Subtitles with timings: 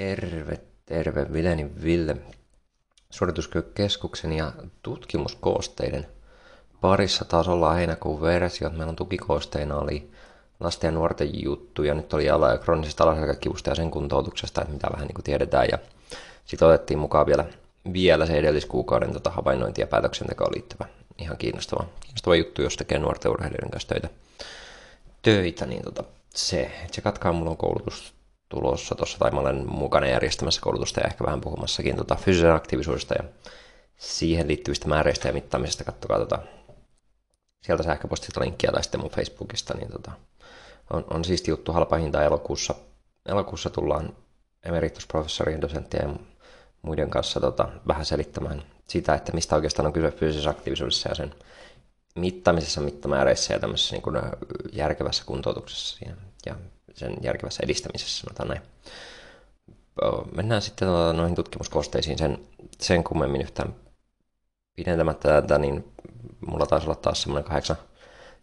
[0.00, 1.32] Terve, terve.
[1.32, 2.16] Vileni Ville.
[3.10, 6.06] Suorituskeskuksen ja tutkimuskoosteiden
[6.80, 8.70] parissa taas ollaan heinäkuun versio.
[8.70, 10.10] Meillä on tukikoosteina oli
[10.60, 11.94] lasten ja nuorten juttuja.
[11.94, 15.68] Nyt oli ala- ja kroonisesta alaselkäkivusta ja sen kuntoutuksesta, että mitä vähän niin kuin tiedetään.
[15.72, 15.78] Ja
[16.44, 17.44] sitten otettiin mukaan vielä,
[17.92, 20.86] vielä se edelliskuukauden tota, havainnointi- ja päätöksentekoon liittyvä
[21.18, 24.08] ihan kiinnostava, kiinnostava juttu, jos tekee nuorten urheilijoiden kanssa töitä.
[25.22, 26.04] töitä niin tota,
[26.34, 28.19] se, se katkaa mulla on koulutus
[28.50, 33.14] tulossa tuossa, tai mä olen mukana järjestämässä koulutusta ja ehkä vähän puhumassakin tota, fyysisen aktiivisuudesta
[33.14, 33.24] ja
[33.96, 35.84] siihen liittyvistä määreistä ja mittaamisesta.
[35.84, 36.38] Kattokaa tota,
[37.62, 40.12] sieltä sähköpostista linkkiä tai sitten mun Facebookista, niin tota,
[40.90, 42.74] on, on siisti juttu halpa hinta elokuussa.
[43.26, 44.16] Elokuussa tullaan
[44.62, 46.16] emeritusprofessori, dosenttien ja
[46.82, 51.34] muiden kanssa tota, vähän selittämään sitä, että mistä oikeastaan on kyse fyysisessä aktiivisuudessa ja sen
[52.14, 54.16] mittaamisessa, mittamääreissä ja tämmöisessä niin kuin
[54.72, 56.06] järkevässä kuntoutuksessa
[56.46, 56.54] ja
[56.94, 58.62] sen järkevässä edistämisessä, sanotaan näin.
[60.36, 62.38] Mennään sitten tuota noihin tutkimuskosteisiin sen,
[62.80, 63.74] sen kummemmin yhtään
[64.76, 65.92] pidentämättä tätä, niin
[66.46, 67.76] mulla taisi olla taas semmoinen kahdeksan,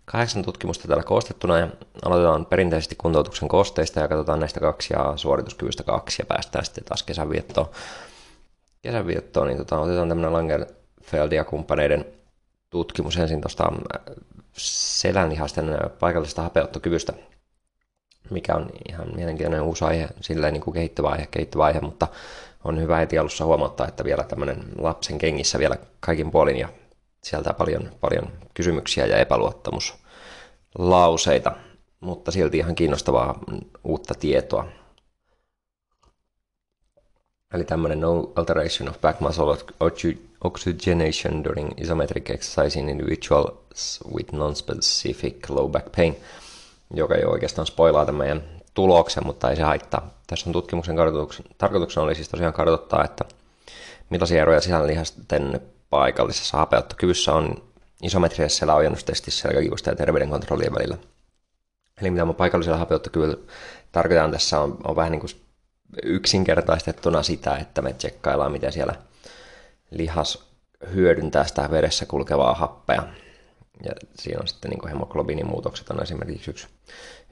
[0.06, 1.68] kahdeksan tutkimusta täällä koostettuna ja
[2.06, 7.04] aloitetaan perinteisesti kuntoutuksen kosteista ja katsotaan näistä kaksi ja suorituskyvystä kaksi ja päästään sitten taas
[7.04, 7.68] kesänviettoon.
[8.82, 12.06] Kesänviettoon, niin tota, otetaan tämmöinen Langenfeld ja kumppaneiden
[12.70, 13.72] tutkimus ensin tuosta
[14.58, 15.66] selänlihasten
[16.00, 17.14] paikallisesta hapeuttokyvystä
[18.30, 22.08] mikä on ihan mielenkiintoinen uusi aihe, silleen niin kuin kehittyvä aihe, kehittyvä aihe, mutta
[22.64, 26.70] on hyvä heti alussa huomauttaa, että vielä tämmöinen lapsen kengissä vielä kaikin puolin ja
[27.24, 31.52] sieltä paljon, paljon kysymyksiä ja epäluottamuslauseita,
[32.00, 33.40] mutta silti ihan kiinnostavaa
[33.84, 34.66] uutta tietoa.
[37.54, 39.58] Eli tämmöinen no alteration of back muscle
[40.44, 46.16] oxygenation during isometric exercise in individuals with non-specific low back pain–
[46.94, 48.44] joka ei oikeastaan spoilaa tämän meidän
[48.74, 50.10] tuloksen, mutta ei se haittaa.
[50.28, 50.96] Tässä on tutkimuksen
[51.58, 53.26] tarkoituksena oli siis tosiaan kartoittaa, että
[54.10, 57.64] millaisia eroja sisäänlihasten paikallisessa hapeuttokyvyssä on
[58.04, 60.98] isometrisessä seläojennustestissä selkäkivusta ja terveydenkontrollien välillä.
[62.02, 63.38] Eli mitä paikallisella hapeuttokyvyllä
[63.92, 65.32] tarkoitan tässä on, on vähän niin kuin
[66.04, 68.96] yksinkertaistettuna sitä, että me tsekkaillaan, miten siellä
[69.92, 70.48] lihas
[70.94, 73.04] hyödyntää sitä veressä kulkevaa happea
[73.86, 76.68] ja siinä on sitten niin hemoglobiinimuutokset on esimerkiksi yksi,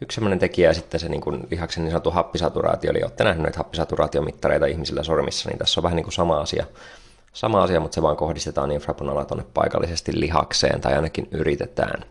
[0.02, 3.44] yksi sellainen tekijä, ja sitten se niin kuin lihaksen niin sanottu happisaturaatio, eli olette nähneet
[3.44, 6.66] noita happisaturaatiomittareita ihmisillä sormissa, niin tässä on vähän niin kuin sama asia,
[7.34, 12.06] sama asia, mutta se vaan kohdistetaan infrapunalla tuonne paikallisesti lihakseen, tai ainakin yritetään.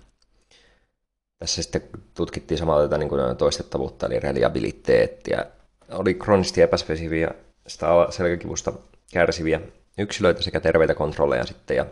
[1.38, 1.82] Tässä sitten
[2.14, 5.44] tutkittiin samalla tätä niin kuin toistettavuutta, eli reliabiliteettia.
[5.92, 7.30] Oli kroonisesti epäspesifiä
[7.66, 8.72] sitä selkäkivusta
[9.12, 9.60] kärsiviä
[9.98, 11.86] yksilöitä sekä terveitä kontrolleja sitten, ja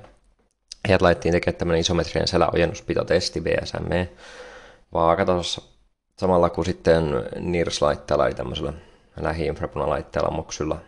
[0.88, 4.08] heidät laitettiin tekemään tämmöinen isometrinen seläojennuspitotesti BSME
[4.92, 5.62] vaakatasossa.
[6.18, 7.04] Samalla kuin sitten
[7.40, 8.72] NIRS-laitteella eli tämmöisellä
[9.20, 10.78] lähi-infrapunalaitteella moksylla,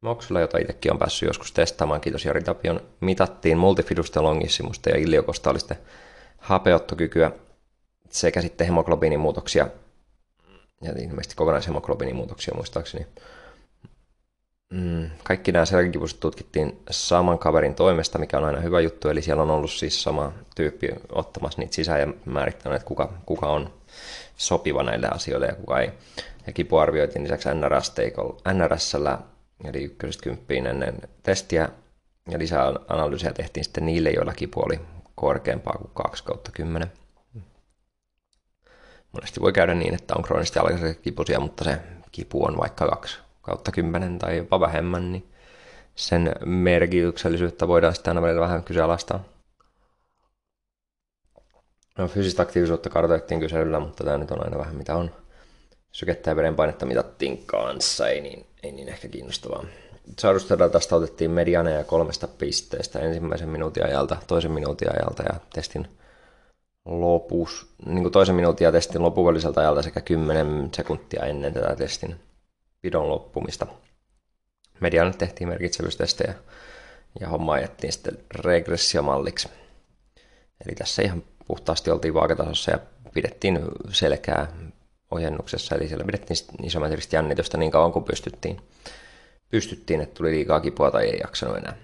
[0.00, 5.76] moksylla, jota itsekin on päässyt joskus testaamaan, kiitos Jari Tapion, mitattiin multifidusten longissimusta ja iliokostaalisten
[6.38, 7.32] hapeottokykyä
[8.10, 9.66] sekä sitten hemoglobiinimuutoksia
[10.82, 13.06] ja ilmeisesti kokonaishemoglobiinimuutoksia muistaakseni
[14.70, 19.42] Mm, kaikki nämä selkäkivuiset tutkittiin saman kaverin toimesta, mikä on aina hyvä juttu, eli siellä
[19.42, 23.72] on ollut siis sama tyyppi ottamassa niitä sisään ja määrittänyt, että kuka, kuka on
[24.36, 25.90] sopiva näille asioille ja kuka ei.
[26.46, 27.48] Ja kipu arvioitiin lisäksi
[28.54, 29.18] NRS-llä,
[29.64, 31.68] eli ykkösestä kymppiin ennen testiä,
[32.30, 34.80] ja lisää analyysiä tehtiin sitten niille, joilla kipu oli
[35.14, 36.92] korkeampaa kuin 2 kautta 10.
[39.12, 41.80] Monesti voi käydä niin, että on kroonisesti alkaisekipuisia, mutta se
[42.12, 45.30] kipu on vaikka kaksi kautta kymmenen tai jopa vähemmän, niin
[45.94, 49.24] sen merkityksellisyyttä voidaan sitten aina välillä vähän kyseenalaistaa.
[51.98, 55.10] No, fyysistä aktiivisuutta kartoitettiin kyselyllä, mutta tämä nyt on aina vähän mitä on.
[55.92, 59.64] Sykettä ja verenpainetta mitattiin kanssa, ei niin, ei niin ehkä kiinnostavaa.
[60.72, 65.88] tästä otettiin medianeja kolmesta pisteestä ensimmäisen minuutin ajalta, toisen minuutin ajalta ja testin
[66.84, 72.16] lopus, niin kuin toisen minuutin ja testin lopulliselta ajalta sekä 10 sekuntia ennen tätä testin
[72.82, 73.66] pidon loppumista.
[74.80, 76.34] Medialle tehtiin merkitsevyystestejä
[77.20, 79.48] ja homma ajettiin sitten regressiomalliksi.
[80.66, 82.78] Eli tässä ihan puhtaasti oltiin vaakatasossa ja
[83.14, 83.60] pidettiin
[83.92, 84.46] selkää
[85.10, 88.60] ojennuksessa, eli siellä pidettiin isometristä jännitystä niin kauan kuin pystyttiin.
[89.50, 91.76] Pystyttiin, että tuli liikaa kipua tai ei jaksanut enää.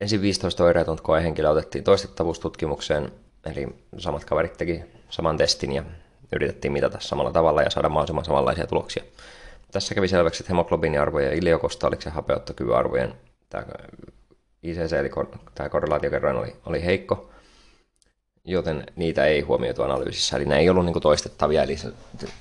[0.00, 3.12] Ensin 15 oireetonta koehenkilöä otettiin toistettavuustutkimukseen,
[3.44, 3.66] eli
[3.98, 5.84] samat kaverit teki saman testin ja
[6.32, 9.04] yritettiin mitata samalla tavalla ja saada mahdollisimman samanlaisia tuloksia.
[9.74, 13.14] Tässä kävi selväksi, että hemoglobiiniarvojen ja iliokostaaliksen hapeuttokyvyarvojen
[13.50, 13.64] tämä
[14.62, 15.10] ICC, eli
[15.54, 17.30] tämä korrelaatiokerroin oli, oli heikko.
[18.44, 20.36] joten niitä ei huomioitu analyysissä.
[20.36, 21.76] Eli ne ei ollut niin toistettavia, eli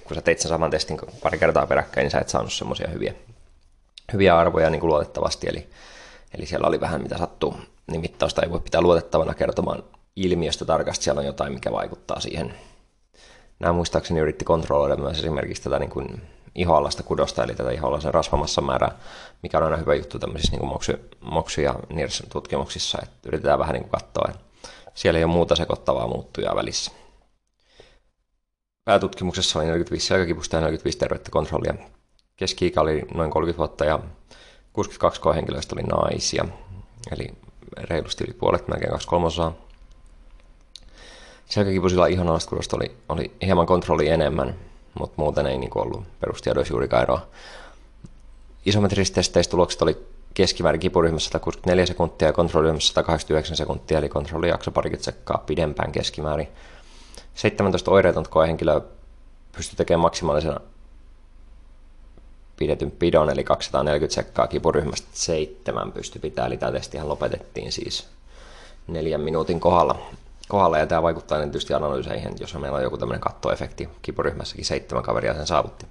[0.03, 3.13] kun sä teit sen saman testin pari kertaa peräkkäin, niin sä et saanut semmoisia hyviä,
[4.13, 5.47] hyviä arvoja niin luotettavasti.
[5.49, 5.67] Eli,
[6.37, 7.55] eli siellä oli vähän mitä sattuu,
[7.91, 9.83] niin mittausta ei voi pitää luotettavana kertomaan
[10.15, 11.03] ilmiöstä tarkasti.
[11.03, 12.53] Siellä on jotain, mikä vaikuttaa siihen.
[13.59, 16.21] Nämä muistaakseni yritti kontrolloida myös esimerkiksi tätä niin kuin
[16.55, 18.97] ihoalasta kudosta, eli tätä ihoalaisen rasvamassa määrää,
[19.43, 20.91] mikä on aina hyvä juttu tämmöisissä niin kuin moksu,
[21.21, 24.43] moksu- ja NIRS-tutkimuksissa, että yritetään vähän niin kuin katsoa, että
[24.93, 26.91] siellä ei ole muuta sekoittavaa muuttujaa välissä.
[28.85, 31.73] Päätutkimuksessa oli 45 selkäkipusta ja 45 tervettä kontrollia.
[32.35, 33.99] Keski-ikä oli noin 30 vuotta ja
[34.73, 36.45] 62 koehenkilöistä oli naisia,
[37.11, 37.33] eli
[37.77, 39.53] reilusti yli puolet, melkein kaksi kolmasosaa.
[41.45, 44.55] Selkäkipusilla ihonalaiskudosta oli, oli hieman kontrolli enemmän,
[44.99, 47.27] mutta muuten ei niin ollut perustiedoissa juurikaan eroa.
[48.65, 49.97] Isometrisistä testeistä tulokset oli
[50.33, 56.47] keskimäärin kipuryhmässä 164 sekuntia ja kontrolliryhmässä 189 sekuntia, eli kontrolli jakso parikymmentä sekkaa pidempään keskimäärin.
[57.35, 58.81] 17 oireetonta koehenkilöä
[59.55, 60.59] pystyi tekemään maksimaalisena
[62.57, 68.07] pidetyn pidon, eli 240 sekkaa kipuryhmästä seitsemän pystyi pitämään, eli tämä testihän lopetettiin siis
[68.87, 69.99] neljän minuutin kohdalla.
[70.47, 75.33] Kohdalla ja tämä vaikuttaa tietysti analyyseihin, jos meillä on joku tämmöinen kattoefekti, kipuryhmässäkin seitsemän kaveria
[75.33, 75.85] sen saavutti.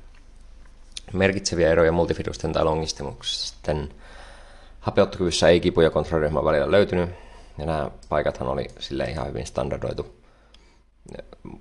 [1.12, 3.88] Merkitseviä eroja multifidusten tai longistimusten
[4.80, 7.10] Hapeuttokyvyssä ei kipuja kontrolliryhmän välillä löytynyt,
[7.58, 10.14] ja nämä paikathan oli sille ihan hyvin standardoitu,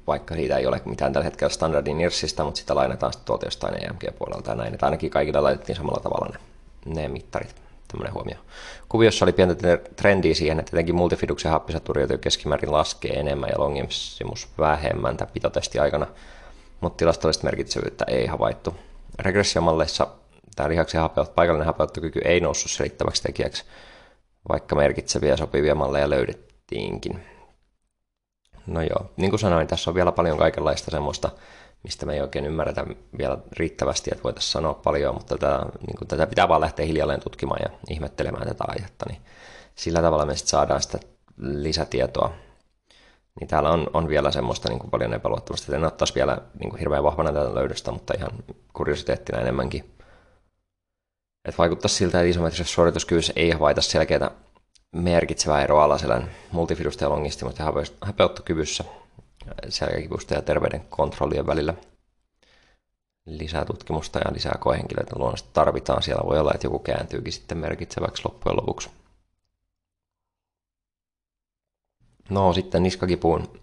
[0.08, 3.84] vaikka siitä ei ole mitään tällä hetkellä standardin NIRSistä, mutta sitä lainataan sitten tuolta jostain
[3.84, 6.34] EMG-puolelta ja näin, että ainakin kaikilla laitettiin samalla tavalla
[6.86, 7.56] ne, ne mittarit.
[7.92, 8.36] Tämmöinen huomio.
[8.90, 15.18] Kuviossa oli pientä trendiä siihen, että jotenkin multifiduksen happisaturiot keskimäärin laskee enemmän ja longissimus vähemmän
[15.18, 16.08] tämän pitotesti aikana,
[16.82, 18.76] mutta tilastollista merkitsevyyttä ei havaittu.
[19.20, 20.08] Regressiomalleissa
[20.56, 23.64] tämä lihaksen hapeut, paikallinen hapeuttokyky ei noussut selittäväksi tekijäksi,
[24.50, 27.20] vaikka merkitseviä sopivia malleja löydettiinkin.
[28.68, 31.30] No joo, niin kuin sanoin, tässä on vielä paljon kaikenlaista semmoista,
[31.84, 32.86] mistä me ei oikein ymmärretä
[33.18, 37.20] vielä riittävästi, että voitaisiin sanoa paljon, mutta tätä, niin kuin, tätä pitää vaan lähteä hiljalleen
[37.20, 39.22] tutkimaan ja ihmettelemään tätä aihetta, niin
[39.76, 41.00] sillä tavalla me sitten saadaan sitä
[41.38, 42.34] lisätietoa.
[43.40, 46.80] Niin täällä on, on vielä semmoista niin kuin paljon epäluottamusta, en ottaisi vielä niin kuin
[46.80, 48.32] hirveän vahvana tätä löydöstä, mutta ihan
[48.74, 49.92] kuriositeettina enemmänkin
[51.46, 54.32] että vaikuttaa siltä, että isometrisessä suorituskyvyssä ei havaita selkeää
[54.92, 57.72] merkitsevää eroa alaselän multifidusta ja longistimasta ja
[58.06, 58.84] häpeuttokyvyssä
[59.70, 61.74] selkäkipusta ja terveyden kontrollien välillä.
[63.26, 66.04] Lisää tutkimusta ja lisää koehenkilöitä luonnollisesti tarvitaan.
[66.04, 68.90] Siellä voi olla, että joku kääntyykin sitten merkitseväksi loppujen lopuksi.
[72.30, 73.62] No sitten niskakipuun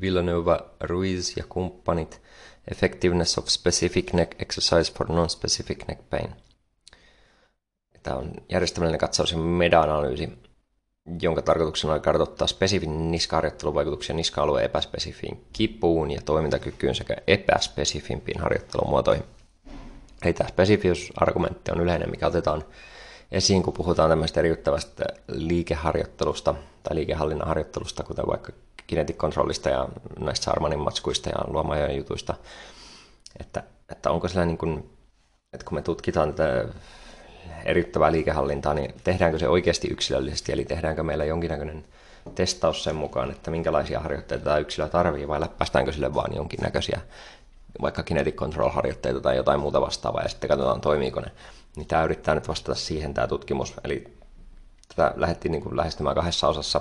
[0.00, 2.22] Villanova, Ruiz ja kumppanit
[2.70, 6.34] Effectiveness of Specific Neck Exercise for Non-Specific Neck Pain–
[8.06, 10.38] Tämä on järjestelmällinen katsaus ja meta-analyysi,
[11.22, 19.24] jonka tarkoituksena on kartoittaa spesifin niskaharjoittelun vaikutuksia niska-alueen epäspesifiin kipuun ja toimintakykyyn sekä epäspesifimpiin harjoittelumuotoihin.
[20.24, 22.64] Eli tämä spesifiusargumentti on yleinen, mikä otetaan
[23.32, 28.52] esiin, kun puhutaan tämmöistä eriyttävästä liikeharjoittelusta tai liikehallinnan harjoittelusta, kuten vaikka
[28.86, 29.88] kinetic controlista ja
[30.18, 32.34] näistä Sarmanin matskuista ja luomajojen jutuista,
[33.40, 34.90] että, että onko sillä niin kuin,
[35.52, 36.68] että kun me tutkitaan tätä
[37.64, 41.84] erittävää liikehallintaa, niin tehdäänkö se oikeasti yksilöllisesti, eli tehdäänkö meillä jonkinnäköinen
[42.34, 47.00] testaus sen mukaan, että minkälaisia harjoitteita tämä yksilö tarvii, vai läppästäänkö sille vaan jonkinnäköisiä
[47.82, 51.30] vaikka kinetic control-harjoitteita tai jotain muuta vastaavaa, ja sitten katsotaan toimiiko ne.
[51.76, 54.04] Niin tämä yrittää nyt vastata siihen tämä tutkimus, eli
[54.88, 56.80] tätä lähdettiin niin lähestymään kahdessa osassa.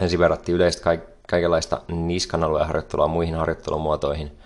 [0.00, 0.84] Ensin verrattiin yleisesti
[1.28, 4.32] kaikenlaista niskan alueen harjoittelua muihin harjoittelumuotoihin–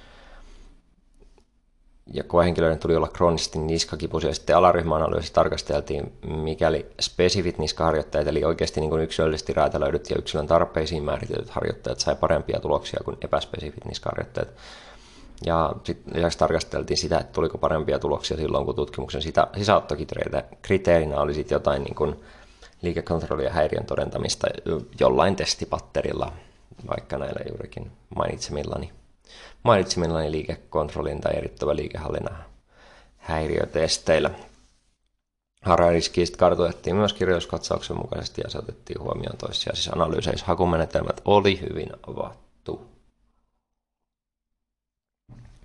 [2.14, 4.34] ja koehenkilöiden tuli olla kroonisesti niskakipuisia.
[4.34, 11.02] Sitten alaryhmäanalyysi tarkasteltiin, mikäli spesifit niskaharjoittajat, eli oikeasti niin kuin yksilöllisesti räätälöidyt ja yksilön tarpeisiin
[11.02, 14.48] määritetyt harjoittajat sai parempia tuloksia kuin epäspesifit niskaharjoittajat.
[15.46, 21.34] Ja sitten lisäksi tarkasteltiin sitä, että tuliko parempia tuloksia silloin, kun tutkimuksen sitä, sisäottokriteerinä oli
[21.34, 22.16] sitten jotain niin kuin
[22.82, 24.46] liikekontrollia ja häiriön todentamista
[25.00, 26.32] jollain testipatterilla,
[26.88, 28.92] vaikka näillä juurikin mainitsemillani
[29.62, 32.44] mainitsemillani liikekontrollin tai erittävä liikehallinnan
[33.16, 34.30] häiriötesteillä.
[35.62, 40.46] Harariskistä kartoitettiin myös kirjoituskatsauksen mukaisesti ja se otettiin huomioon toissijaisissa analyyseissä.
[40.46, 42.90] Hakumenetelmät oli hyvin avattu.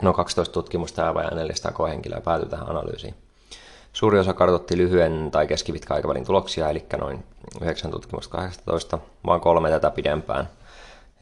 [0.02, 3.16] No 12 tutkimusta ja vajaa 400 koehenkilöä päätyi tähän analyysiin.
[3.94, 7.24] Suuri osa kartoitti lyhyen tai keskipitkän aikavälin tuloksia, eli noin
[7.62, 10.50] 9 tutkimusta 18, vaan kolme tätä pidempään.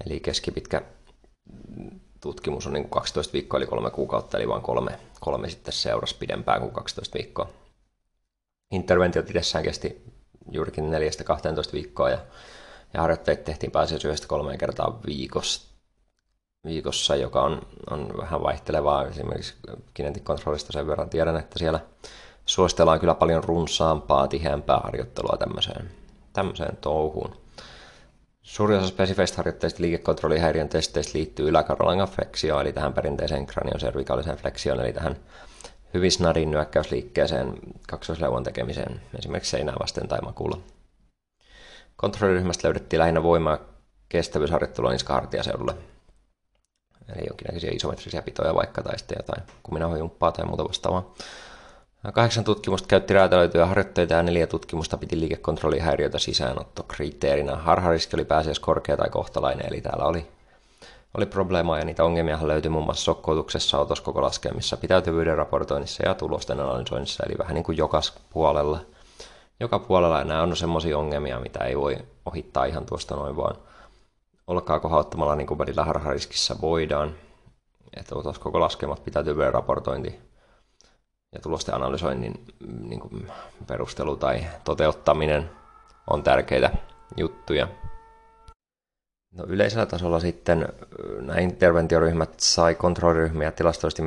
[0.06, 0.82] Eli keskipitkä
[2.24, 6.16] tutkimus on niin kuin 12 viikkoa eli kolme kuukautta, eli vain kolme, kolme sitten seurasi
[6.20, 7.50] pidempään kuin 12 viikkoa.
[8.72, 10.04] Interventiot itsessään kesti
[10.52, 12.18] juurikin 4-12 viikkoa ja,
[12.94, 15.70] Ja harjoitteet tehtiin pääasiassa yhdestä kolmeen kertaa viikossa,
[16.66, 19.08] viikossa joka on, on vähän vaihtelevaa.
[19.08, 19.56] Esimerkiksi
[19.94, 21.80] Kinetic Controlista sen verran tiedän, että siellä
[22.46, 25.92] suositellaan kyllä paljon runsaampaa, tiheämpää harjoittelua tämmöiseen,
[26.34, 27.43] tämmöiseen touhuun.
[28.44, 29.44] Suurin osa spesifeistä
[29.78, 35.16] liikekontrollihäiriön testeistä liittyy yläkarolangan fleksioon, eli tähän perinteiseen kranioservikaaliseen fleksioon, eli tähän
[35.94, 40.58] hyvin snadin nyökkäysliikkeeseen kaksoisleuan tekemiseen, esimerkiksi seinää vasten tai makulla.
[41.96, 43.58] Kontrolliryhmästä löydettiin lähinnä voimaa
[44.10, 45.76] kestävyysharjoittelua niskahartiaseudulle,
[47.16, 51.14] eli jonkinnäköisiä isometrisiä pitoja vaikka tai sitten jotain kuminahoijumppaa tai muuta vastaavaa.
[52.12, 57.56] Kahdeksan tutkimusta käytti räätälöityjä harjoitteita ja neljä tutkimusta piti liikekontrollihäiriötä sisäänottokriteerinä.
[57.56, 60.28] Harhariski oli pääasiassa korkea tai kohtalainen, eli täällä oli,
[61.18, 67.24] oli probleemaa ja niitä ongelmia löytyi muun muassa sokkoutuksessa, otoskokolaskemissa, pitäytyvyyden raportoinnissa ja tulosten analysoinnissa,
[67.26, 68.80] eli vähän niin kuin joka puolella.
[69.60, 73.56] Joka puolella nämä on semmoisia ongelmia, mitä ei voi ohittaa ihan tuosta noin vaan
[74.48, 77.16] olkaa kohauttamalla niin kuin välillä harhariskissä voidaan.
[77.98, 80.20] Että otoskokolaskemmat, pitäytyvyyden raportointi,
[81.34, 82.46] ja tulosten analysoinnin
[82.80, 83.32] niin kuin
[83.68, 85.50] perustelu tai toteuttaminen
[86.10, 86.70] on tärkeitä
[87.18, 87.68] juttuja.
[89.32, 90.68] No yleisellä tasolla sitten
[91.22, 94.02] nämä interventioryhmät sai kontrolliryhmiä tilastollisesti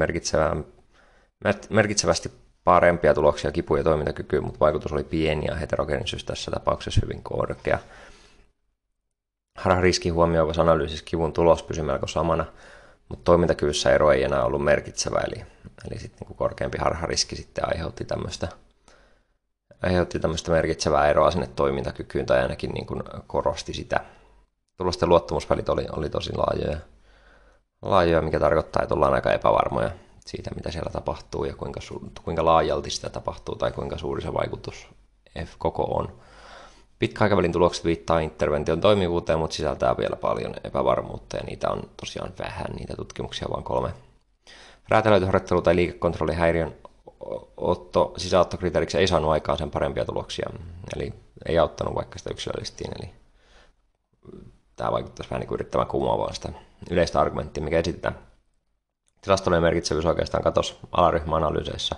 [1.70, 2.32] merkitsevästi
[2.64, 7.78] parempia tuloksia kipu- ja toimintakykyyn, mutta vaikutus oli pieni ja heterogeenisuus tässä tapauksessa hyvin korkea.
[9.58, 12.44] Harha-riski huomioivassa analyysissä kivun tulos pysyi melko samana,
[13.08, 15.44] mutta toimintakyvyssä ero ei enää ollut merkitsevä, eli,
[15.90, 18.48] eli sitten niin korkeampi harhariski sitten aiheutti tämmöistä,
[19.82, 24.00] aiheutti tämmöistä merkitsevää eroa sinne toimintakykyyn, tai ainakin niin kuin korosti sitä.
[24.76, 26.78] Tulosten luottamusvälit oli, oli tosi laajoja,
[27.82, 29.90] laajoja, mikä tarkoittaa, että ollaan aika epävarmoja
[30.26, 34.34] siitä, mitä siellä tapahtuu ja kuinka, su- kuinka laajalti sitä tapahtuu tai kuinka suuri se
[34.34, 34.88] vaikutus
[35.44, 36.20] F koko on.
[36.98, 42.66] Pitkäaikavälin tulokset viittaa intervention toimivuuteen, mutta sisältää vielä paljon epävarmuutta ja niitä on tosiaan vähän,
[42.78, 43.90] niitä tutkimuksia vain kolme.
[44.88, 46.74] Räätälöity harjoittelu tai liikekontrollihäiriön
[47.56, 50.50] otto sisäottokriteeriksi ei saanut aikaan sen parempia tuloksia,
[50.96, 51.14] eli
[51.46, 53.10] ei auttanut vaikka sitä yksilöllistiin, eli
[54.76, 56.48] tämä vaikuttaisi vähän niin kuin yrittämään kumoavaa sitä
[56.90, 58.18] yleistä argumenttia, mikä esitetään.
[59.20, 61.96] Tilastollinen merkitsevyys oikeastaan katosi alaryhmäanalyyseissä,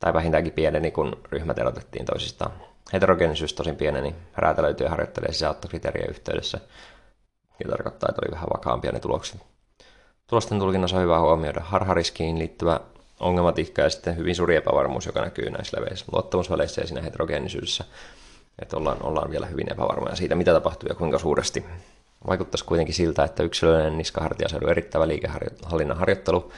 [0.00, 2.52] tai vähintäänkin pieneni, kun ryhmät erotettiin toisistaan.
[2.92, 6.60] Heterogeenisyys tosin pieneni räätälöityjä harjoittelee sisältökriteerien yhteydessä,
[7.64, 9.55] ja tarkoittaa, että oli vähän vakaampia ne tulokset.
[10.26, 12.80] Tulosten tulkinnassa on hyvä huomioida harhariskiin liittyvä
[13.20, 17.84] ongelmatiikka ja sitten hyvin suuri epävarmuus, joka näkyy näissä leveissä luottamusväleissä ja siinä heterogeenisyydessä.
[18.62, 21.64] Että ollaan, ollaan vielä hyvin epävarmoja siitä, mitä tapahtuu ja kuinka suuresti.
[22.26, 26.52] Vaikuttaisi kuitenkin siltä, että yksilöllinen niskahartiaseudun erittävä liikehallinnan harjoittelu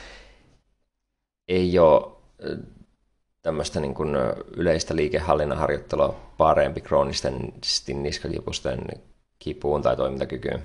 [1.48, 2.12] ei ole
[3.42, 4.16] tämmöistä niin kuin
[4.56, 7.52] yleistä liikehallinnan harjoittelua parempi kroonisten
[7.94, 8.80] niskakipusten
[9.38, 10.64] kipuun tai toimintakykyyn.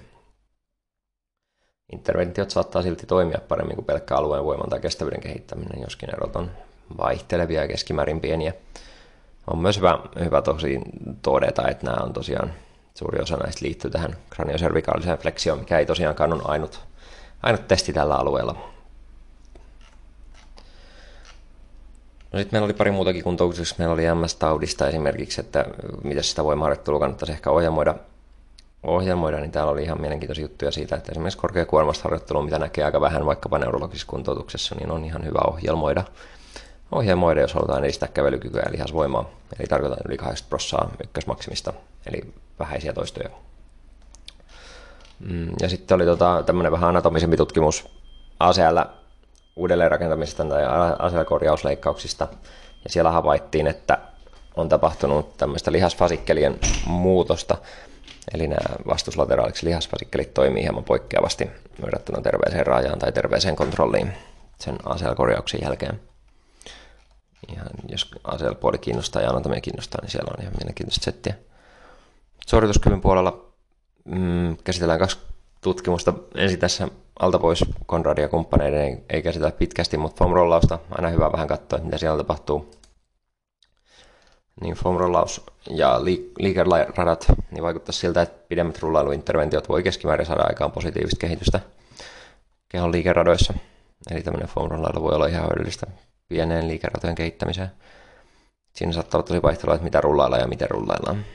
[1.92, 6.52] Interventiot saattaa silti toimia paremmin kuin pelkkä alueen voiman tai kestävyyden kehittäminen, joskin erot on
[6.98, 8.54] vaihtelevia ja keskimäärin pieniä.
[9.48, 10.80] On myös hyvä, hyvä tosi
[11.22, 12.54] todeta, että nämä on tosiaan,
[12.94, 16.80] suuri osa näistä liittyy tähän kranioservikaaliseen fleksioon, mikä ei tosiaankaan ole ainut,
[17.44, 18.56] ainut testi tällä alueella.
[22.32, 23.75] No sitten meillä oli pari muutakin kuntoutuksessa.
[23.78, 25.66] Meillä oli MS-taudista esimerkiksi, että
[26.04, 27.96] miten sitä voimaharjoittelua kannattaisi ehkä ohjelmoida,
[28.84, 33.02] ohjelmoida, niin täällä oli ihan mielenkiintoisia juttuja siitä, että esimerkiksi korkeakuormasta harjoittelua, mitä näkee aika
[33.02, 36.04] vähän vaikkapa neurologisessa kuntoutuksessa, niin on ihan hyvä ohjelmoida.
[36.92, 39.30] Ohjelmoida, jos halutaan edistää kävelykykyä ja lihasvoimaa.
[39.60, 41.74] Eli tarkoitan yli 80 prossaa ykkösmaksimista,
[42.06, 43.30] eli vähäisiä toistoja.
[45.20, 47.90] Mm, ja sitten oli tota, tämmöinen vähän anatomisempi tutkimus
[48.40, 48.78] ACL
[49.56, 50.63] uudelleenrakentamisesta tai
[51.00, 52.28] aselkorjausleikkauksista.
[52.84, 53.98] Ja siellä havaittiin, että
[54.56, 57.58] on tapahtunut tämmöistä lihasfasikkelien muutosta.
[58.34, 61.50] Eli nämä vastuslateraaliksi lihasfasikkelit toimii hieman poikkeavasti
[61.82, 64.13] verrattuna terveeseen raajaan tai terveeseen kontrolliin
[64.60, 66.00] sen aselkorjauksen jälkeen.
[67.53, 71.34] Ihan, jos aselpuoli kiinnostaa ja anatomia kiinnostaa, niin siellä on ihan mielenkiintoista settiä.
[72.48, 73.46] Suorituskyvyn puolella
[74.06, 75.18] mm, käsitellään kaksi
[75.62, 76.88] tutkimusta ensin tässä
[77.20, 81.98] alta pois Konradia kumppaneiden ei, ei käsitä pitkästi, mutta foam-rollausta aina hyvä vähän katsoa, mitä
[81.98, 82.72] siellä tapahtuu.
[84.62, 86.00] Niin foam-rollaus ja
[86.39, 91.60] liikeradat niin vaikuttaa siltä, että pidemmät rullailuinterventiot voi keskimäärin saada aikaan positiivista kehitystä
[92.69, 93.53] kehon liikeradoissa.
[94.12, 95.88] Eli tämmöinen foam-rollailu voi olla ihan hyödyllistä
[96.27, 97.72] pieneen liikeratojen kehittämiseen.
[98.75, 101.25] Siinä saattaa olla tosi vaihtelua, että mitä rullaillaan ja miten rullaillaan.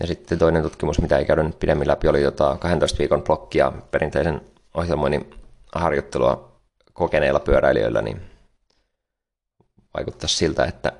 [0.00, 3.72] Ja sitten toinen tutkimus, mitä ei käydä nyt pidemmin läpi, oli tota 12 viikon blokkia
[3.90, 4.40] perinteisen
[4.74, 5.34] ohjelmoinnin
[5.72, 6.52] harjoittelua
[6.92, 8.22] kokeneilla pyöräilijöillä, niin
[9.94, 10.92] vaikuttaisi siltä, että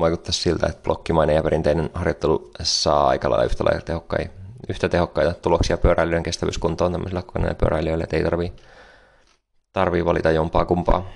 [0.00, 4.30] vaikuttaisi siltä, että blokkimainen ja perinteinen harjoittelu saa aika lailla yhtä, lailla tehokkaita,
[4.68, 8.52] yhtä tehokkaita tuloksia pyöräilijöiden kestävyyskuntoon tämmöisillä koneilla pyöräilijöillä, että ei tarvii,
[9.72, 11.10] tarvii valita jompaa kumpaa.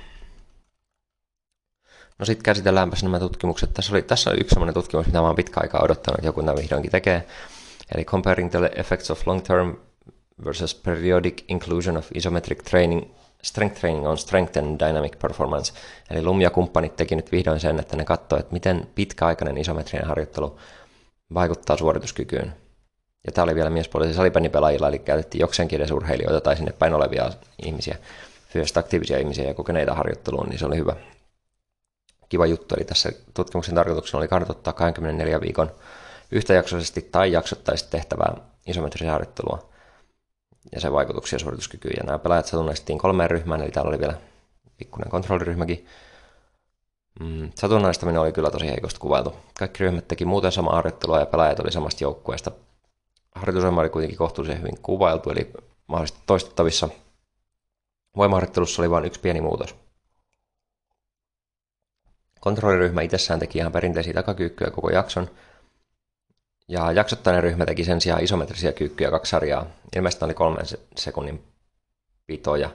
[2.19, 3.75] No sitten käsitelläänpäs nämä tutkimukset.
[3.75, 6.57] Tässä, oli, tässä oli yksi sellainen tutkimus, mitä mä oon pitkä aikaa odottanut, joku nämä
[6.57, 7.27] vihdoinkin tekee.
[7.95, 9.77] Eli Comparing the Effects of Long-Term
[10.45, 13.11] versus Periodic Inclusion of Isometric Training
[13.47, 15.73] Strength Training on Strength and Dynamic Performance.
[16.11, 20.09] Eli LUM ja kumppanit teki nyt vihdoin sen, että ne katsoivat, että miten pitkäaikainen isometrinen
[20.09, 20.59] harjoittelu
[21.35, 22.55] vaikuttaa suorituskykyyn.
[23.27, 27.31] Ja tämä oli vielä miespuolisen salibändipelaajilla, eli käytettiin jokseenkin edes urheilijoita tai sinne päin olevia
[27.65, 27.97] ihmisiä,
[28.49, 30.97] fyysisesti aktiivisia ihmisiä ja kokeneita harjoitteluun, niin se oli hyvä,
[32.29, 32.75] kiva juttu.
[32.75, 35.71] Eli tässä tutkimuksen tarkoituksena oli kartoittaa 24 viikon
[36.31, 38.37] yhtäjaksoisesti tai jaksottaisesti tehtävää
[38.67, 39.76] isometrisen harjoittelua
[40.73, 41.95] ja sen vaikutuksia suorituskykyyn.
[41.97, 44.15] Ja nämä pelaajat satunnaistettiin kolmeen ryhmään, eli täällä oli vielä
[44.77, 45.87] pikkuinen kontrolliryhmäkin.
[47.21, 49.37] Mm, satunnaistaminen oli kyllä tosi heikosti kuvailtu.
[49.59, 52.51] Kaikki ryhmät teki muuten samaa harjoittelua ja pelaajat oli samasta joukkueesta.
[53.35, 55.53] Harjoitusohjelma oli kuitenkin kohtuullisen hyvin kuvailtu, eli
[55.87, 56.89] mahdollisesti toistettavissa.
[58.17, 59.75] Voimaharjoittelussa oli vain yksi pieni muutos.
[62.41, 65.31] Kontrolliryhmä itsessään teki ihan perinteisiä takakyykkyjä koko jakson,
[66.69, 69.67] ja jaksottainen ryhmä teki sen sijaan isometrisiä kyykkyjä kaksi sarjaa.
[69.97, 71.45] Ilmeisesti oli kolmen sekunnin
[72.27, 72.71] pitoja,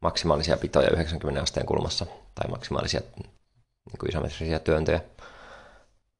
[0.00, 5.00] maksimaalisia pitoja 90 asteen kulmassa, tai maksimaalisia niin isometrisiä työntöjä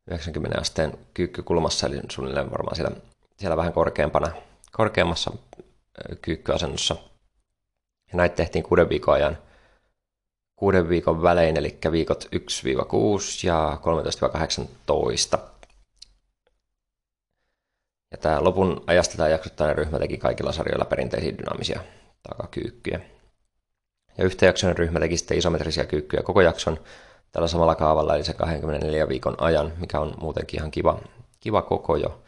[0.06, 2.96] 90 asteen kyykkykulmassa, eli suunnilleen varmaan siellä,
[3.36, 4.32] siellä vähän korkeampana,
[4.72, 5.32] korkeammassa
[6.22, 6.96] kyykkyasennossa.
[8.12, 9.38] Ja näitä tehtiin kuuden viikon ajan–
[10.60, 12.28] kuuden viikon välein, eli viikot 1-6
[13.42, 13.78] ja
[15.36, 15.38] 13-18.
[18.10, 21.80] Ja tämä lopun ajasta tämä jaksottainen ryhmä teki kaikilla sarjoilla perinteisiä dynaamisia
[22.22, 23.00] takakyykkyjä.
[24.18, 26.78] Ja yhtäjaksoinen ryhmä teki sitten isometrisiä kyykkyjä koko jakson
[27.32, 30.98] tällä samalla kaavalla, eli se 24 viikon ajan, mikä on muutenkin ihan kiva,
[31.40, 32.22] kiva koko jo.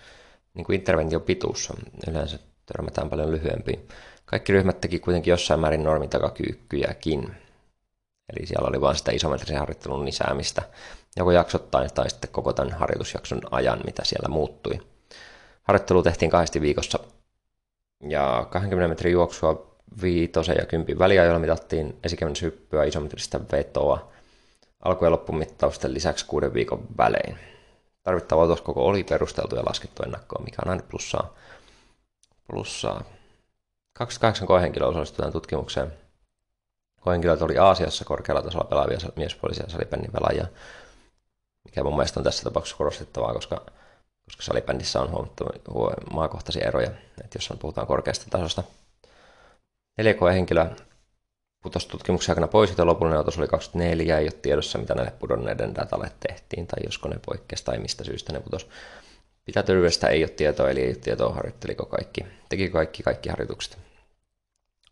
[0.54, 1.72] Niin kuin intervention pituus
[2.08, 3.88] yleensä törmätään paljon lyhyempiin.
[4.24, 7.34] Kaikki ryhmät teki kuitenkin jossain määrin normitakakyykkyjäkin.
[8.28, 10.62] Eli siellä oli vain sitä isometrisen harjoittelun lisäämistä,
[11.16, 14.91] joko jaksottain tai sitten koko tämän harjoitusjakson ajan, mitä siellä muuttui.
[15.62, 16.98] Harjoittelu tehtiin kahdesti viikossa
[18.08, 24.12] ja 20 metrin juoksua viitosen ja kympin väliajoilla mitattiin esikevennyshyppyä, isometristä vetoa,
[24.84, 27.38] alku- ja loppumittausten lisäksi kuuden viikon välein.
[28.02, 31.34] Tarvittava otoskoko oli perusteltu ja laskettu ennakkoon, mikä on aina plussaa.
[32.46, 33.04] plussaa.
[33.92, 35.92] 28 koehenkilöä osallistui tutkimukseen.
[37.00, 40.46] Koehenkilöt oli Aasiassa korkealla tasolla pelaavia miespuolisia salibändin pelaajia,
[41.64, 43.66] mikä mun mielestä on tässä tapauksessa korostettavaa, koska
[44.24, 46.90] koska salibändissä on huomattavia maakohtaisia eroja,
[47.24, 48.62] että jos on, puhutaan korkeasta tasosta.
[49.98, 50.70] Neljä koehenkilöä
[51.62, 55.74] putosi tutkimuksen aikana pois, että lopullinen otos oli 24, ei ole tiedossa, mitä näille pudonneiden
[55.74, 58.66] datalle tehtiin, tai josko ne poikkesi, tai mistä syystä ne putosi.
[59.44, 63.78] Pitätyryydestä ei ole tietoa, eli ei ole tietoa, harjoitteliko kaikki, teki kaikki, kaikki harjoitukset.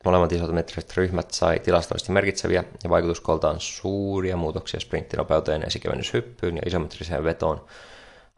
[0.05, 7.66] Molemmat isometriset ryhmät sai tilastollisesti merkitseviä ja vaikutuskoltaan suuria muutoksia sprinttinopeuteen, esikevennyshyppyyn ja isometriseen vetoon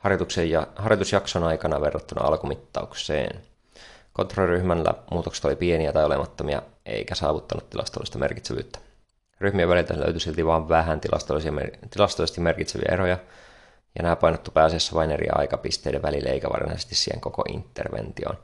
[0.02, 3.40] harjoituksen ja, harjoitusjakson aikana verrattuna alkumittaukseen.
[4.12, 8.78] Kontrolliryhmällä muutokset oli pieniä tai olemattomia, eikä saavuttanut tilastollista merkitsevyyttä.
[9.40, 11.00] Ryhmien väliltä löytyi silti vain vähän
[11.90, 13.18] tilastollisesti merkitseviä eroja,
[13.96, 18.38] ja nämä painottu pääasiassa vain eri aikapisteiden välille, eikä varsinaisesti siihen koko interventioon.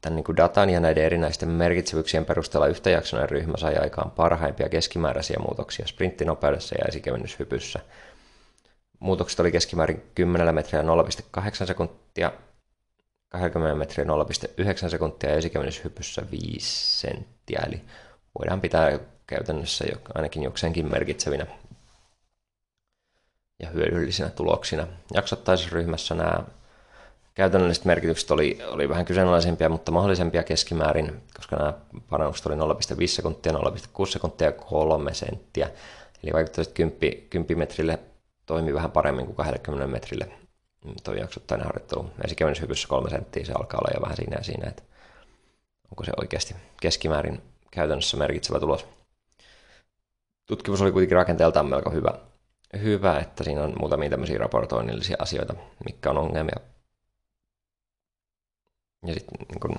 [0.00, 5.86] Tämän kuin datan ja näiden erinäisten merkitsevyyksien perusteella yhtäjaksoinen ryhmä sai aikaan parhaimpia keskimääräisiä muutoksia
[5.86, 7.80] sprintinopeudessa ja esikevennyshypyssä–
[9.02, 12.32] Muutokset oli keskimäärin 10 metriä 0,8 sekuntia,
[13.28, 14.04] 20 metriä
[14.84, 17.80] 0,9 sekuntia ja esikevennyshypyssä 5 senttiä, eli
[18.38, 19.84] voidaan pitää käytännössä
[20.14, 21.46] ainakin jokseenkin merkitsevinä
[23.62, 24.86] ja hyödyllisinä tuloksina.
[25.14, 26.44] Jaksottaisessa ryhmässä nämä
[27.34, 31.72] käytännölliset merkitykset oli, oli vähän kyseenalaisempia, mutta mahdollisempia keskimäärin, koska nämä
[32.10, 35.70] parannukset oli 0,5 sekuntia, 0,6 sekuntia ja 3 senttiä.
[36.22, 37.98] Eli vaikuttaisi 10, 10 metrille
[38.52, 40.28] toimi vähän paremmin kuin 20 metrille
[41.04, 42.10] tuo jaksottainen harjoittelu.
[42.24, 44.82] Esikevennyshypyssä kolme senttiä se alkaa olla jo vähän siinä ja siinä, että
[45.90, 48.86] onko se oikeasti keskimäärin käytännössä merkitsevä tulos.
[50.46, 52.18] Tutkimus oli kuitenkin rakenteeltaan melko hyvä,
[52.82, 56.56] hyvä että siinä on muutamia tämmöisiä raportoinnillisia asioita, mikä on ongelmia.
[59.06, 59.76] Ja sitten niin kun,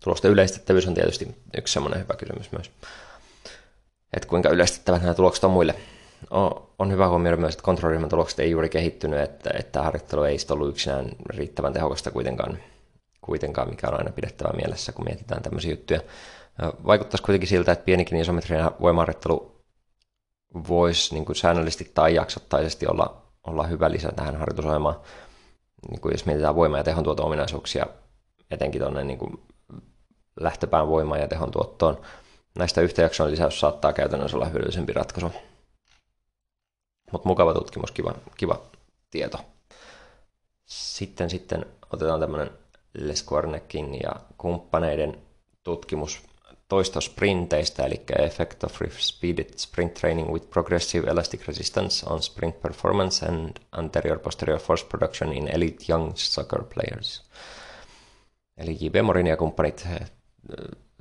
[0.00, 2.70] tulosten yleistettävyys on tietysti yksi semmoinen hyvä kysymys myös.
[4.12, 5.74] Että kuinka yleistettävät nämä tulokset on muille
[6.78, 10.68] on, hyvä huomioida myös, että kontrolliryhmän tulokset ei juuri kehittynyt, että, että harjoittelu ei ollut
[10.68, 12.58] yksinään riittävän tehokasta kuitenkaan,
[13.20, 16.00] kuitenkaan, mikä on aina pidettävä mielessä, kun mietitään tämmöisiä juttuja.
[16.86, 19.56] Vaikuttaisi kuitenkin siltä, että pienikin isometrinen voimaharjoittelu
[20.68, 25.00] voisi niin kuin säännöllisesti tai jaksottaisesti olla, olla hyvä lisä tähän harjoitusohjelmaan.
[25.90, 27.86] Niin kuin jos mietitään voima- ja tehon tuoto-ominaisuuksia,
[28.50, 29.42] etenkin tuonne niin kuin
[30.40, 32.00] lähtöpään voimaan ja tehon tuottoon,
[32.58, 35.32] näistä yhtäjakson lisäys saattaa käytännössä olla hyödyllisempi ratkaisu.
[37.12, 38.62] Mutta mukava tutkimus, kiva, kiva
[39.10, 39.38] tieto.
[40.66, 42.50] Sitten, sitten otetaan tämmöinen
[42.94, 45.18] Les Corneckin ja kumppaneiden
[45.62, 46.22] tutkimus
[46.68, 53.56] toistosprinteistä, eli Effect of Speeded Sprint Training with Progressive Elastic Resistance on Sprint Performance and
[53.72, 57.22] Anterior Posterior Force Production in Elite Young Soccer Players.
[58.56, 58.94] Eli J.B.
[59.02, 59.98] Morin ja kumppanit he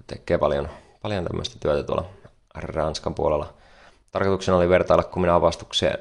[0.07, 0.69] tekee paljon,
[1.01, 2.09] paljon tämmöistä työtä tuolla
[2.55, 3.53] Ranskan puolella.
[4.15, 5.97] Tarkoituksena oli vertailla kumina avastukseen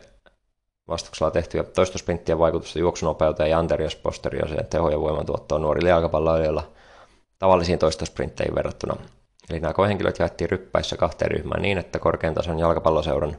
[0.88, 6.72] vastuksella tehtyä toistosprinttiä vaikutusta juoksunopeuteen ja anterios posterioseen teho- ja voimantuottoon nuorille jalkapalloilijoilla
[7.38, 8.96] tavallisiin toistosprintteihin verrattuna.
[9.50, 13.36] Eli nämä koehenkilöt jaettiin ryppäissä kahteen ryhmään niin, että korkean tason jalkapalloseuran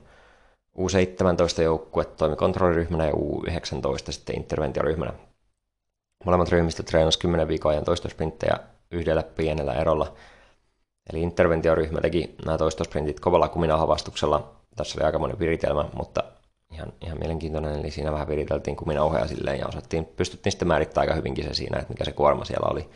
[0.77, 5.13] U17-joukkue toimi kontrolliryhmänä ja U19 sitten interventioryhmänä.
[6.25, 8.59] Molemmat ryhmistä treenasivat 10 viikon ajan toistosprinttejä
[8.91, 10.13] yhdellä pienellä erolla.
[11.09, 14.55] Eli interventioryhmä teki nämä toistosprintit kovalla kuminahavastuksella.
[14.75, 16.23] Tässä oli aikamoinen viritelmä, mutta
[16.71, 17.79] ihan, ihan mielenkiintoinen.
[17.79, 21.79] Eli siinä vähän viriteltiin kuminauhoja silleen ja osattiin, pystyttiin sitten määrittämään aika hyvinkin se siinä,
[21.79, 22.89] että mikä se kuorma siellä oli.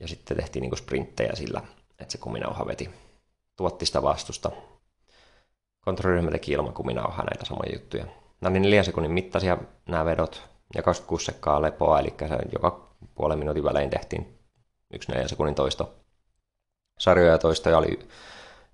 [0.00, 1.60] Ja sitten tehtiin niin sprinttejä sillä,
[1.98, 2.90] että se kuminauha veti,
[3.56, 4.50] tuotti sitä vastusta.
[5.80, 8.04] Kontrolliryhmä teki ilman kuminauhaa näitä samoja juttuja.
[8.40, 10.42] Nämä oli neljän sekunnin mittaisia nämä vedot
[10.74, 14.38] ja 26 sekkaa lepoa, eli se joka puolen minuutin välein tehtiin
[14.92, 15.94] yksi neljän sekunnin toisto.
[16.98, 17.98] Sarjoja ja toistoja oli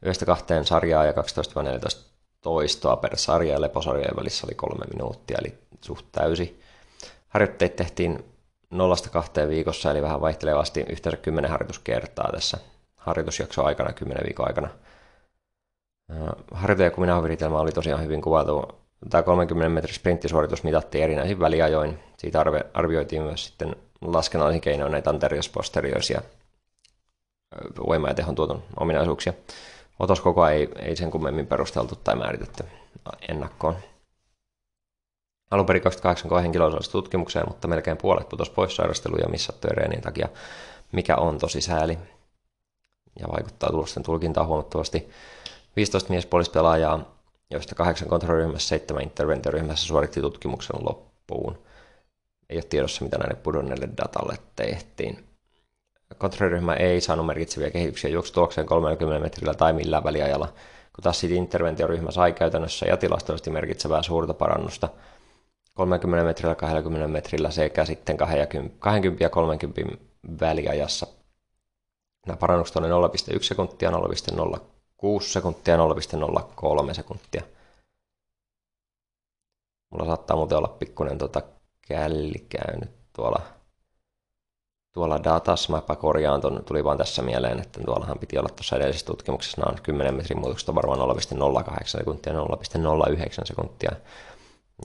[0.05, 1.15] yhdestä kahteen sarjaa ja 12-14
[2.41, 6.61] toistoa per sarja ja leposarjojen välissä oli kolme minuuttia, eli suht täysi.
[7.29, 8.25] Harjoitteet tehtiin
[8.71, 12.59] nollasta kahteen viikossa, eli vähän vaihtelevasti yhteensä 10 harjoituskertaa tässä
[12.97, 14.69] harjoitusjakson aikana, 10 viikon aikana.
[16.53, 16.83] Harjoite-
[17.41, 18.69] ja oli tosiaan hyvin kuvattu.
[19.11, 21.99] Tämä 30 metrin sprinttisuoritus mitattiin erinäisin väliajoin.
[22.19, 26.23] Siitä arve, arvioitiin myös sitten laskennallisin keinoin näitä anterios posterioisia
[27.87, 29.33] voima- ja tehon tuoton ominaisuuksia.
[29.99, 32.65] Otoskokoa ei, ei sen kummemmin perusteltu tai määritetty
[33.29, 33.77] ennakkoon.
[35.51, 40.29] Alun perin 28 henkilöä tutkimukseen, mutta melkein puolet putosi pois sairastelu- ja missattujen reenien takia,
[40.93, 41.99] mikä on tosi sääli
[43.21, 45.11] ja vaikuttaa tulosten tulkintaan huomattavasti.
[45.77, 47.15] 15 miespuolispelaajaa,
[47.51, 51.59] joista kahdeksan kontrolliryhmässä, seitsemän interventioryhmässä suoritti tutkimuksen loppuun.
[52.49, 55.25] Ei ole tiedossa, mitä näille pudonneille datalle tehtiin.
[56.19, 60.47] Kontrolliryhmä ei saanut merkitseviä kehityksiä juoksutulokseen 30 metrillä tai millään väliajalla,
[60.95, 64.89] kun taas sitten interventioryhmä sai käytännössä ja tilastollisesti merkitsevää suurta parannusta–
[65.75, 70.05] 30 metrillä, 20 metrillä sekä sitten 20 ja 30
[70.41, 71.07] väliajassa.
[72.27, 75.81] Nämä parannukset on 0,1 sekuntia, 0,06 sekuntia ja
[76.89, 77.43] 0,03 sekuntia.
[79.91, 81.43] Mulla saattaa muuten olla pikkuinen tota
[81.89, 83.43] källi käynyt tuolla,
[84.95, 85.73] tuolla datassa.
[85.73, 89.73] Mäpä korjaan ton, tuli vaan tässä mieleen, että tuollahan piti olla tuossa edellisessä tutkimuksessa, nämä
[89.73, 93.93] on 10 metrin muutokset varmaan 0,08 sekuntia ja 0,09 sekuntia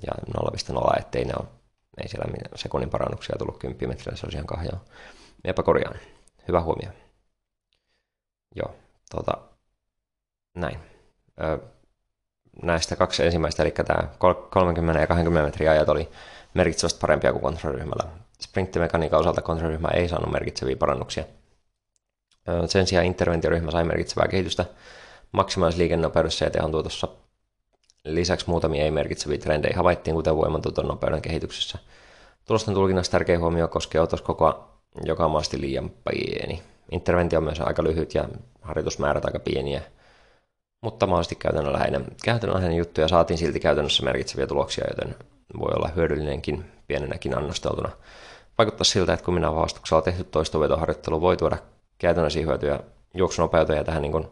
[0.07, 1.47] ja 0,0, ettei ne ole,
[2.01, 4.83] ei siellä sekunnin parannuksia tullut 10 metrillä, se olisi ihan kahjaa.
[5.43, 5.95] Epäkorjaan.
[6.47, 6.89] Hyvä huomio.
[8.55, 8.75] Joo,
[9.15, 9.37] tota,
[10.55, 10.79] näin.
[11.41, 11.59] Ö,
[12.61, 14.09] näistä kaksi ensimmäistä, eli tämä
[14.49, 16.09] 30 ja 20 metriä ajat oli
[16.53, 18.28] merkitsevästi parempia kuin kontrolliryhmällä.
[18.41, 21.23] Sprinttimekaniikan osalta kontrolliryhmä ei saanut merkitseviä parannuksia.
[22.67, 24.65] Sen sijaan interventioryhmä sai merkitsevää kehitystä
[25.31, 27.07] maksimaalisliikennopeudessa ja tehon tuotossa
[28.03, 31.79] Lisäksi muutamia ei-merkitseviä trendejä havaittiin, kuten voimantuoton nopeuden kehityksessä.
[32.45, 34.69] Tulosten tulkinnassa tärkeä huomio koskee otoskokoa,
[35.03, 36.61] joka on maasti liian pieni.
[36.91, 38.29] Interventio on myös aika lyhyt ja
[38.61, 39.81] harjoitusmäärät aika pieniä,
[40.81, 42.05] mutta mahdollisesti käytännönläheinen.
[42.23, 45.15] Käytännönläheinen juttuja saatiin silti käytännössä merkitseviä tuloksia, joten
[45.59, 47.89] voi olla hyödyllinenkin pienenäkin annosteltuna.
[48.59, 51.57] Vaikuttaa siltä, että kun minä vastuksella tehty toistovetoharjoittelu voi tuoda
[51.97, 52.79] käytännössä hyötyjä
[53.13, 54.27] juoksunopeuteen ja tähän niin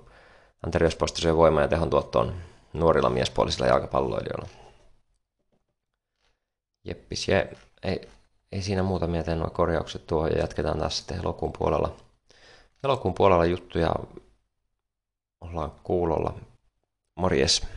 [0.66, 2.34] anteriospostiseen voimaan ja tehon tuottoon
[2.74, 4.48] nuorilla miespuolisilla jalkapalloilijoilla.
[6.84, 7.50] Jeppis, je,
[7.84, 8.10] ei,
[8.52, 11.96] ei siinä muuta mieltä nuo korjaukset tuohon ja jatketaan taas sitten elokuun puolella.
[12.84, 13.92] Elokuun puolella juttuja
[15.42, 16.34] ollaan kuulolla.
[17.16, 17.68] Morjes.